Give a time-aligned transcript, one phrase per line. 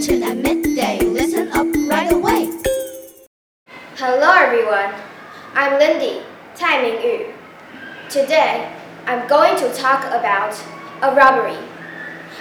[0.00, 0.98] kitchen at midday.
[1.00, 2.50] Listen up right away.
[3.96, 4.94] Hello, everyone.
[5.52, 6.22] I'm Lindy
[6.54, 7.34] Tai Ming Yu.
[8.08, 8.72] Today,
[9.04, 10.58] I'm going to talk about
[11.02, 11.58] a robbery.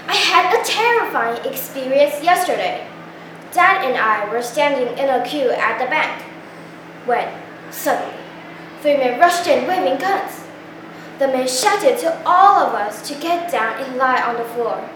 [0.08, 2.88] I had a terrifying experience yesterday.
[3.52, 6.22] Dad and I were standing in a queue at the bank
[7.06, 7.28] when
[7.72, 8.16] suddenly
[8.82, 10.46] three men rushed in waving guns.
[11.18, 14.90] The men shouted to all of us to get down and lie on the floor.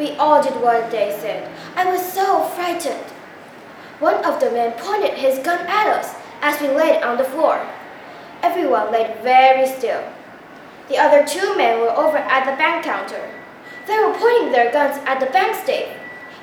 [0.00, 1.52] We all did what they said.
[1.76, 3.04] I was so frightened.
[3.98, 7.60] One of the men pointed his gun at us as we laid on the floor.
[8.42, 10.02] Everyone laid very still.
[10.88, 13.28] The other two men were over at the bank counter.
[13.86, 15.92] They were pointing their guns at the bank safe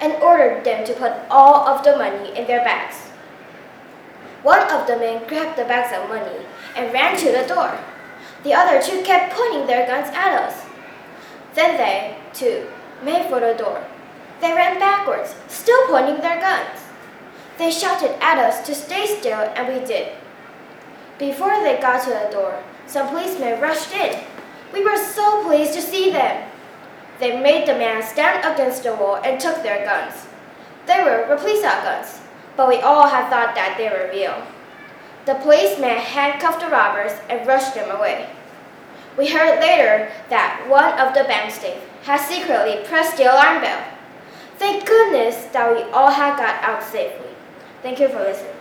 [0.02, 3.08] and ordered them to put all of the money in their bags.
[4.44, 7.76] One of the men grabbed the bags of money and ran to the door.
[8.44, 10.64] The other two kept pointing their guns at us.
[11.56, 12.68] Then they, too,
[13.04, 13.84] made for the door.
[14.42, 16.80] They ran backwards, still pointing their guns.
[17.58, 20.14] They shouted at us to stay still, and we did.
[21.18, 24.24] Before they got to the door, some policemen rushed in.
[24.72, 26.50] We were so pleased to see them.
[27.20, 30.28] They made the man stand against the wall and took their guns.
[30.86, 32.22] They were replica guns,
[32.56, 34.42] but we all had thought that they were real.
[35.26, 38.30] The policeman handcuffed the robbers and rushed them away.
[39.18, 43.84] We heard later that one of the bank staff had secretly pressed the alarm bell.
[44.58, 47.30] Thank goodness that we all had got out safely.
[47.82, 48.54] Thank you for listening.